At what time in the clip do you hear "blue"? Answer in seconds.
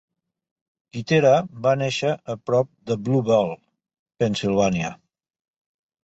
3.07-3.21